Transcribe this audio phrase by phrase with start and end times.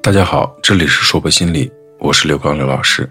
[0.00, 3.10] 大家好，这里是说博心理，我是刘刚刘老师。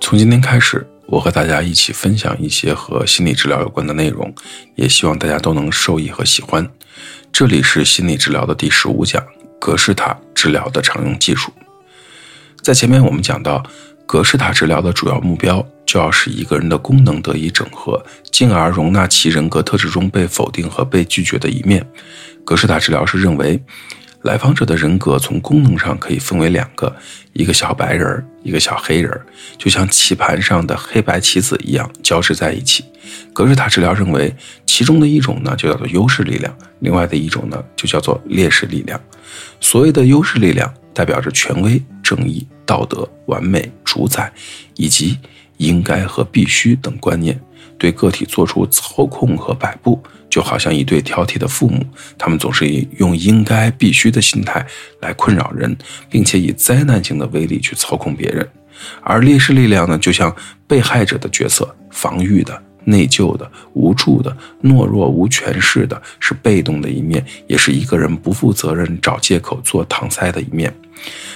[0.00, 4.34] 从今天开始，我和大家一起分享一些和心理治疗有关的内容，
[4.74, 6.68] 也希望大家都能受益和喜欢。
[7.32, 9.24] 这里是心理治疗的第十五讲：
[9.60, 11.52] 格式塔治疗的常用技术。
[12.60, 13.62] 在前面我们讲到，
[14.04, 21.86] 格式塔治疗的主要目标就要使一个人的功能得以整合，进而容纳其人格特质中被否定和被拒绝的一面。
[22.44, 23.62] 格式塔治疗师认为。
[24.26, 26.94] 来访者的人格从功能上可以分为两个，
[27.32, 29.18] 一个小白人一个小黑人
[29.56, 32.84] 就像棋盘上的黑白棋子一样交织在一起。
[33.32, 34.34] 格式塔治疗认为，
[34.66, 39.00] 其中的一种呢就叫做优势力量，另外的一种呢就叫做劣势力量。
[39.60, 44.32] 所谓的优势力量，代表着权威、正义、道德、完美、主宰，
[44.74, 45.16] 以及
[45.58, 47.40] 应该和必须等观念。
[47.78, 51.84] 对个体做出操控和摆布，就好像一对挑剔的父母，
[52.16, 54.66] 他们总是以用应该、必须的心态
[55.00, 55.76] 来困扰人，
[56.08, 58.48] 并且以灾难性的威力去操控别人。
[59.02, 60.34] 而劣势力量呢，就像
[60.66, 70.74] 被害者的角色，防御的、内疚的、无助的、懦弱无权势的，是被动的一面，也是一个人不负责任、找借口做搪塞的一面。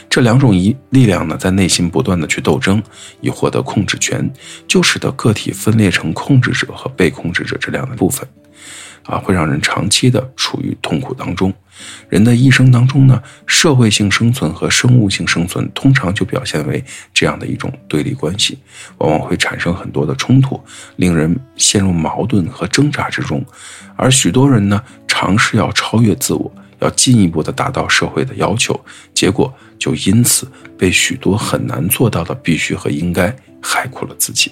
[0.09, 2.83] 这两种一力量呢，在内心不断的去斗争，
[3.21, 4.29] 以获得控制权，
[4.67, 8.27] 就使得个体分裂成控制者和被控制者这两个部分，
[9.05, 11.53] 啊，会让人长期的处于痛苦当中。
[12.09, 16.85] 人的一生当中呢，社会性生存和生物性生存通常就表现为
[17.15, 18.59] 这样的一种对立关系，
[18.99, 20.61] 往往会产生很多的冲突，
[20.97, 23.45] 令人陷入矛盾和挣扎之中。
[23.97, 26.53] 而许多人呢，尝试要超越自我。
[26.81, 28.79] 要进一步的达到社会的要求，
[29.13, 34.51] 结果就因此被许多很难做到的必须和应该害苦了自己。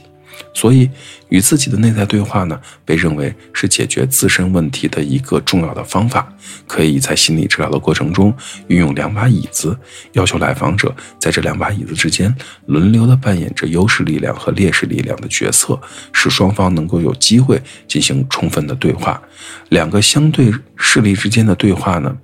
[0.54, 0.90] 所以，
[1.28, 6.32] 与自己的内在对话呢，被认为是解决自身问题的一个重要的方法。
[6.66, 8.34] 可以在心理治疗的过程中
[8.68, 9.78] 运用两把椅子，
[10.12, 12.34] 要求来访者在这两把椅子之间
[12.66, 15.78] 轮流的扮演着优势力量和劣势力量的角色，
[16.12, 19.20] 使双方能够有机会进行充分的对话。
[19.68, 22.16] 两个相对势力之间的对话呢？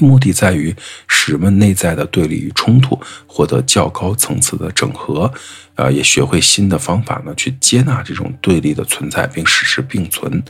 [0.00, 0.74] 目的在于
[1.06, 5.32] 使人们内在的对立与冲突获得较高层次的整合，
[5.76, 10.42] 呃，也学会新的方法呢，去接纳这种对立的存在，并使之并存。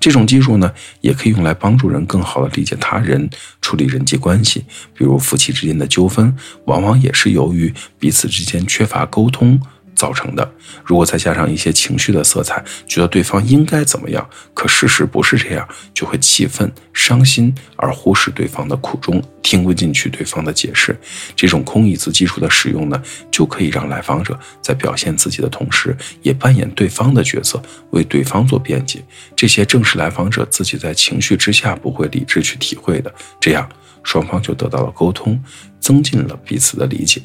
[0.00, 3.28] 这种技术呢，也可以用来帮助人更好的理解他人，
[3.60, 4.64] 处理人际关系。
[4.94, 9.60] 比如夫妻之间的纠纷，往往也是由于彼此之间缺乏沟通。
[9.98, 10.48] 造成的，
[10.84, 20.96] 如果再加上一些情绪的色彩，觉得对方应该怎么样，可事实不是这样，就会气愤、伤心，而忽视对方的苦衷，听不进去对方的解释。
[21.34, 27.60] 这种空椅子技术的使用呢，就可以让来访者在表现自己的同时，也扮演对方的角色，
[27.90, 29.04] 为对方做辩解。
[29.34, 33.68] 这些正是来访者自己在情绪之下不会理智去体会的，这样
[34.04, 35.42] 双方就得到了沟通，
[35.80, 37.20] 增进了彼此的理解。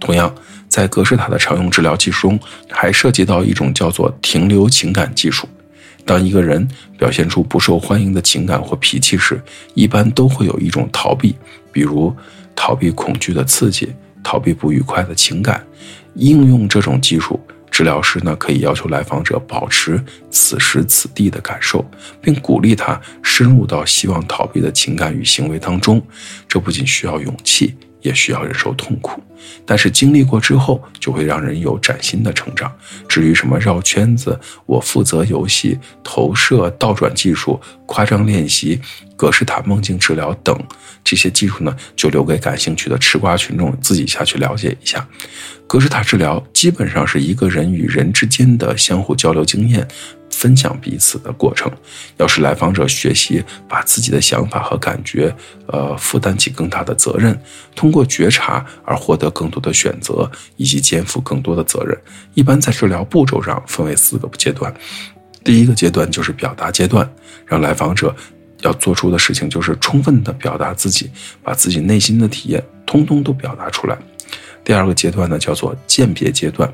[0.00, 0.34] 同样，
[0.66, 2.40] 在格式塔的常用治疗技术中，
[2.70, 5.46] 还涉及到一种叫做停留情感技术。
[6.06, 6.66] 当一个人
[6.98, 9.40] 表现出不受欢迎的情感或脾气时，
[9.74, 11.36] 一般都会有一种逃避，
[11.70, 12.12] 比如
[12.56, 13.92] 逃避恐惧的刺激，
[14.24, 15.64] 逃避不愉快的情感。
[16.14, 17.38] 应用这种技术，
[17.70, 21.84] 治疗师呢可以要求来访者保持此时此地的感受，
[22.20, 26.02] 并鼓励他深入到希望逃避的情感与行为当中。
[26.48, 27.76] 这不仅需要勇气。
[28.02, 29.22] 也需要忍受痛苦，
[29.64, 32.72] 但是经历过之后，就会让人有崭新的成长。
[33.08, 38.80] 至于什么绕圈子、我负责游戏、投射、倒转技术、夸张练习、
[39.16, 40.58] 格式塔梦境治疗等
[41.04, 45.06] 这些技术呢，就留给感兴趣的吃瓜群众自己下去了解一下。
[45.66, 49.86] 格式塔治疗基本上是一个人与人之间的相互交流经验。
[50.30, 51.70] 分享彼此的过程，
[52.16, 55.34] 要使来访者学习把自己的想法和感觉，
[55.66, 57.38] 呃，负担起更大的责任，
[57.74, 61.98] 通过觉察而获得更多的选择，以及肩负更多的责任。
[62.34, 64.72] 一般在治疗步骤上分为四个阶段，
[65.44, 67.08] 第一个阶段就是表达阶段，
[67.44, 68.14] 让来访者
[68.62, 71.10] 要做出的事情就是充分的表达自己，
[71.42, 73.98] 把自己内心的体验通通都表达出来。
[74.62, 76.72] 第二个阶段呢，叫做鉴别阶段。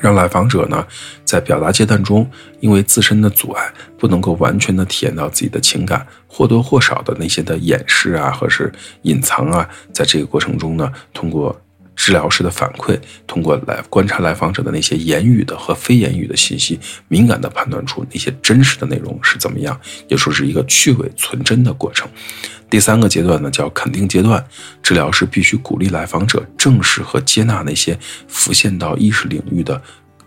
[0.00, 0.86] 让来访者呢，
[1.24, 2.28] 在表达阶段中，
[2.60, 8.72] 因为自身的阻碍，不能够完全的体验到自己的情感，或多或少的那些的掩饰啊，或是
[9.02, 11.60] 隐藏啊，在这个过程中呢，通过。
[11.98, 12.96] 治疗师的反馈，
[13.26, 16.78] 通过来观察来访者的那些言语的和非言语的信息，
[17.08, 22.08] 敏感地判断出那些真实的内容是怎么样，也说是一个去伪存真的过程。
[22.70, 24.42] 第三个阶段呢，叫肯定阶段，
[24.80, 27.98] 治疗师必须鼓励来访者正视和接纳那些
[28.28, 29.82] 浮现到意识领域的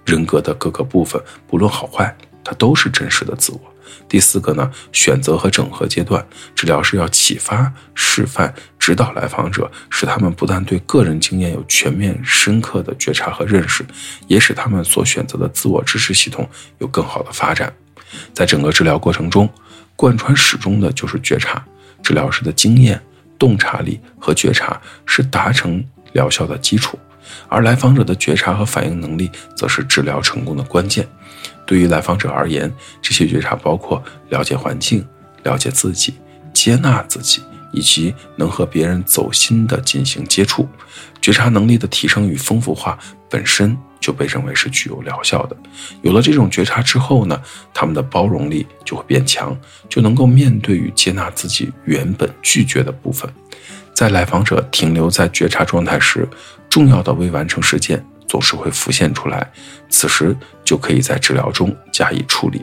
[0.06, 2.14] 人格的各个部分，不论好坏，
[2.44, 3.71] 它都是真实的自我。
[4.08, 13.86] 第四个呢，选择和整合阶段，治疗师要启发、示范、指导来访者，使他们不但对个人经验有全面、深刻的觉察和认识，
[14.28, 16.50] 也使他们所选择的自我支持系统
[16.80, 17.74] 有更好的发展。
[18.34, 19.50] 在整个治疗过程中，
[19.96, 21.64] 贯穿始终的就是觉察。
[22.04, 23.02] 治疗师的经验、
[23.38, 25.84] 洞察力和觉察是达成
[26.14, 26.98] 疗效的基础，
[27.48, 31.08] 而来访者的觉察和反应能力则是治疗成功的关键。
[31.66, 35.06] 对于来访者而言，这些觉察包括了解环境、
[35.44, 36.16] 了解自己、
[36.54, 37.42] 接纳自己，
[37.72, 40.68] 以及能和别人走心的进行接触。
[41.22, 42.98] 觉察能力的提升与丰富化
[43.30, 45.56] 本身就被认为是具有疗效的。
[46.02, 47.40] 有了这种觉察之后呢，
[47.74, 49.56] 他们的包容力就会变强，
[49.88, 53.32] 就能够面对与接纳自己原本拒绝的部分。
[53.94, 56.28] 在来访者停留在觉察状态时，
[56.70, 59.52] 重要的未完成事件总是会浮现出来，
[59.90, 62.62] 此时就可以在治疗中加以处理。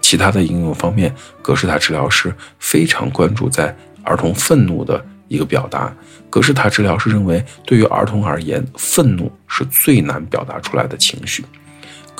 [0.00, 5.04] 其他的应用方面，格式塔治疗师非常关注在儿童愤怒的。
[5.28, 5.94] 一个表达，
[6.28, 11.44] 格式塔治疗师认为，对于儿童而言，愤怒是最难表达出来的情绪。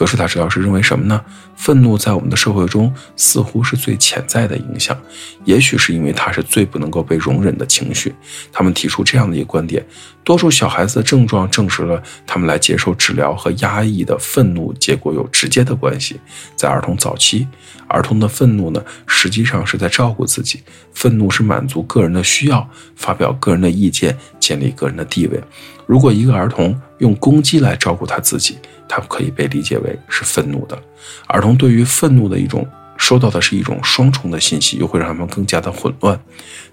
[0.01, 1.23] 格式塔治疗师认为什么呢？
[1.55, 4.99] 愤怒在我们的社会中似乎是最潜在的影响，
[5.45, 8.15] 也许是因为它是最不能够被容忍的情绪。
[8.51, 9.87] 他们提出这样的一个观点：
[10.25, 16.19] 多数小孩子的症状证实了他们来接受治疗和压抑的愤怒结果有直接的关系。
[16.57, 17.47] 在儿童早期，
[17.87, 20.63] 儿童的愤怒呢，实际上是在照顾自己。
[20.95, 22.67] 愤怒是满足个人的需要，
[22.97, 25.39] 发表个人的意见，建立个人的地位。
[25.85, 28.57] 如果一个儿童用攻击来照顾他自己，
[28.89, 30.83] 他可以被理解为是愤怒的。
[31.27, 32.67] 儿童对于愤怒的一种
[32.97, 36.19] 收到的是一种双重的信息，又会让他们更加的混乱。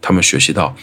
[0.01, 0.75] 他们学习到，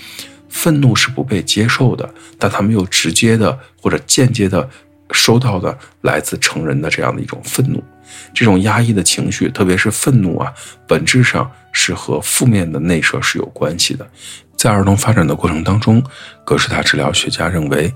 [0.49, 4.69] 愤怒是不被接受的，但他们又直接的或者间接的
[5.11, 7.83] 收到的来自成人的这样的一种愤怒。
[8.33, 10.53] 这种压抑的情绪，特别是愤怒啊，
[10.87, 14.09] 本质上是和负面的内射是有关系的。
[14.57, 16.03] 在儿童发展的过程当中，
[16.45, 17.93] 格式塔治疗学家认为，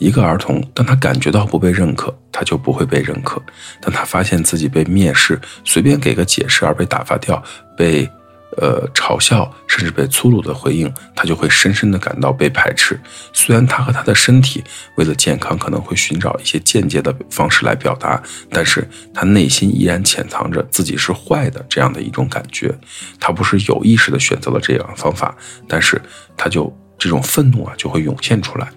[0.00, 3.40] 一个儿童当他感觉到不被认可，他就不会被认可；
[3.80, 7.40] 当他发现自己被蔑视，随便给个解释而被打发掉，
[7.76, 8.10] 被。
[8.56, 13.00] 呃，嘲笑甚至被粗鲁的回应，他就会深深的感到被排斥。
[13.32, 14.62] 虽然他和他的身体
[14.96, 18.20] 为了健康可能会寻找一些间接的方式来表达，
[18.50, 22.76] 但是他内心依然潜藏着自己是坏的这样的一种感觉。
[23.20, 25.32] 他不是有意识的选择了这样的方法，
[25.68, 26.02] 但是
[26.36, 28.68] 他就这种愤怒啊就会涌现出来。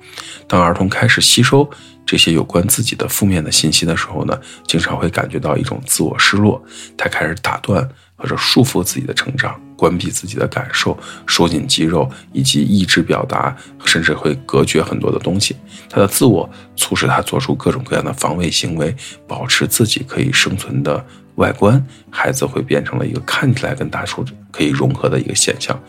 [0.54, 1.68] 当儿童开始吸收
[2.06, 6.64] 这些有关自己的负面的信息的时候呢，经常会感觉到一种自我失落，
[6.96, 7.90] 他开始打断。
[8.16, 13.54] 或者束缚自己的成长，关闭自己的感受，收紧肌肉，以及抑制表达，
[13.84, 15.58] 甚至会隔绝很多的东西。
[15.90, 18.96] 他的自我促使他做出各种各样的防卫行为，
[19.28, 21.06] 保持自己可以生存的
[21.36, 21.84] 外观。
[22.10, 25.80] 孩子会变成了一个看起来跟大树可以融合的一个现象。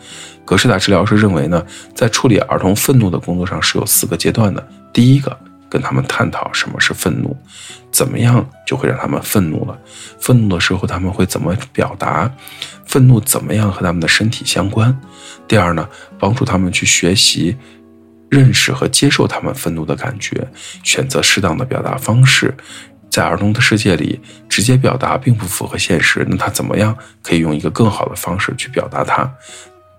[0.43, 4.67] 格式塔治疗师认为呢，在处理儿童愤怒的工作上是有四个阶段的。
[4.93, 5.37] 第一个。
[5.67, 7.35] 跟他们探讨什么是愤怒，
[7.91, 9.77] 怎么样就会让他们愤怒了。
[10.21, 12.31] 愤怒的时候他们会怎么表达？
[12.85, 14.97] 愤怒怎么样和他们的身体相关？
[15.49, 17.57] 第二呢，帮助他们去学习、
[18.29, 20.47] 认识和接受他们愤怒的感觉，
[20.83, 22.55] 选择适当的表达方式。
[23.15, 24.19] 在儿童的世界里，
[24.49, 29.33] 直接表达并不符合现实，那他怎么样可以用一个更好的方式去表达它？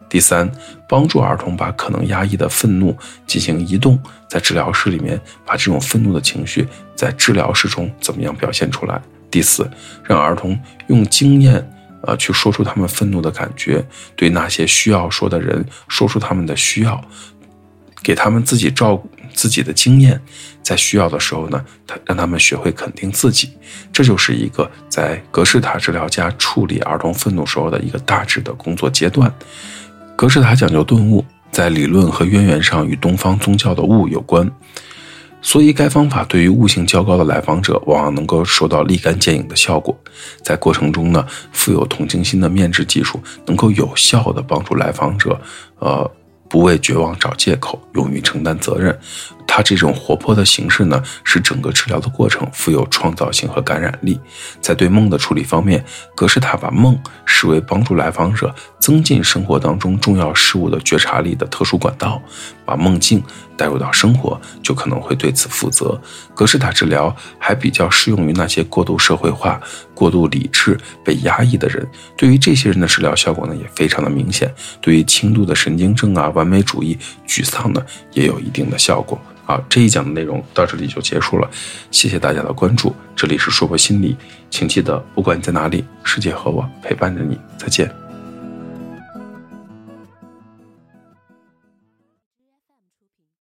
[0.06, 0.52] 第三，
[0.86, 2.94] 帮助儿童把可能压抑的愤怒
[3.26, 3.98] 进行移动，
[4.28, 9.00] 在治疗室里面把这种愤怒的情绪在治疗室中怎么样表现出来？
[9.30, 9.66] 第四，
[10.04, 11.66] 让儿童用经验，
[12.02, 13.82] 呃，去说出他们愤怒的感觉，
[14.14, 17.02] 对那些需要说的人说出他们的需要，
[18.02, 20.21] 给他们自己照顾自己的经验，
[20.62, 23.50] 在需要的时候呢，他让他们学会肯定自己，
[23.93, 29.33] 这就是一个在格式塔治疗家处理儿童愤怒时候的一个大致的工作阶段。
[30.16, 34.50] 格式塔讲究顿悟，在理论和渊源上与东方宗教的悟有关，
[35.43, 39.95] 所以该方法对于悟性较高的来访者，往往能够收到立竿见影的效果。
[40.43, 45.38] 在过程中呢，富有同情心的面质技术能够有效的帮助来访者，
[45.78, 46.11] 呃，
[46.49, 48.99] 不为绝望找借口，勇于承担责任。
[49.47, 54.21] 他这种活泼的形式呢，使整个治疗的过程富有创造性和感染力。
[54.61, 55.83] 在对梦的处理方面，
[56.15, 62.21] 格式塔把梦视为帮助来访者增进生活当中重要事物的觉察力的特殊管道。
[62.66, 63.23] 把梦境
[63.56, 65.99] 带入到生活，就可能会对此负责。
[66.35, 69.58] 格式塔治疗还比较适用于那些过度社会化、
[69.94, 71.88] 过度理智、被压抑的人。
[72.16, 74.52] 对于这些人的治疗效果呢，也非常的明显。
[74.80, 77.80] 对于轻度的神经症啊、完美主义、沮丧呢，
[78.12, 79.18] 也有一定的效果。
[79.44, 81.49] 好，这一讲的内容到这里就结束了，
[81.92, 82.92] 谢谢大家的关注。
[83.14, 84.16] 这里是说博心理，
[84.50, 87.38] 请记得，不管你在哪里，世界和我陪伴着你。
[87.56, 88.05] 再见。